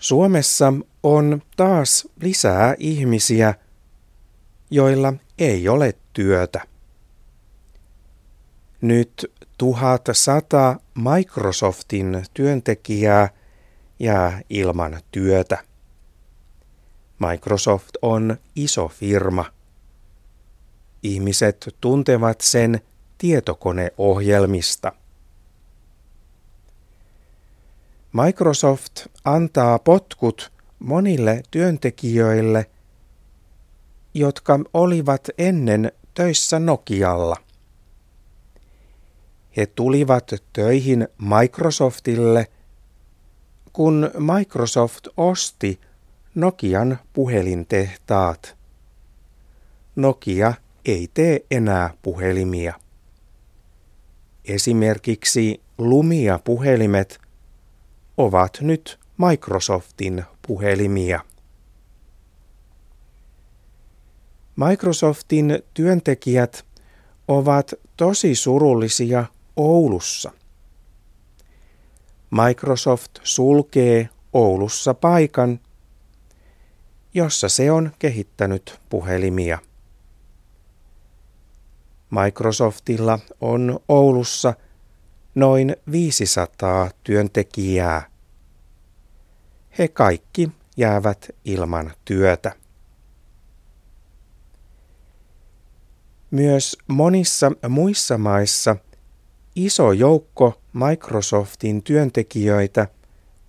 [0.00, 0.72] Suomessa
[1.02, 3.54] on taas lisää ihmisiä,
[4.70, 6.60] joilla ei ole työtä.
[8.80, 13.28] Nyt 1100 Microsoftin työntekijää
[13.98, 15.58] jää ilman työtä.
[17.18, 19.44] Microsoft on iso firma.
[21.02, 22.80] Ihmiset tuntevat sen
[23.18, 24.92] tietokoneohjelmista.
[28.12, 32.70] Microsoft antaa potkut monille työntekijöille,
[34.14, 37.36] jotka olivat ennen töissä Nokialla.
[39.56, 42.46] He tulivat töihin Microsoftille,
[43.72, 45.80] kun Microsoft osti
[46.34, 48.56] Nokian puhelintehtaat.
[49.96, 50.54] Nokia
[50.84, 52.74] ei tee enää puhelimia.
[54.44, 57.29] Esimerkiksi Lumia-puhelimet
[58.16, 61.20] ovat nyt Microsoftin puhelimia.
[64.56, 66.66] Microsoftin työntekijät
[67.28, 69.24] ovat tosi surullisia
[69.56, 70.32] Oulussa.
[72.30, 75.60] Microsoft sulkee Oulussa paikan,
[77.14, 79.58] jossa se on kehittänyt puhelimia.
[82.10, 84.54] Microsoftilla on Oulussa
[85.34, 88.10] noin 500 työntekijää.
[89.78, 92.52] He kaikki jäävät ilman työtä.
[96.30, 98.76] Myös monissa muissa maissa
[99.56, 102.88] iso joukko Microsoftin työntekijöitä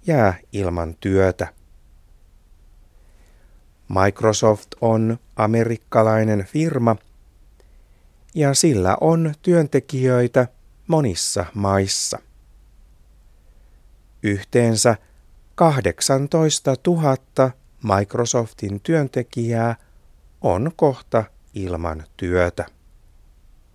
[0.07, 1.53] jää ilman työtä.
[3.89, 6.95] Microsoft on amerikkalainen firma
[8.35, 10.47] ja sillä on työntekijöitä
[10.91, 12.19] monissa maissa.
[14.23, 14.95] Yhteensä
[15.55, 17.17] 18 000
[17.97, 19.75] Microsoftin työntekijää
[20.41, 22.65] on kohta ilman työtä.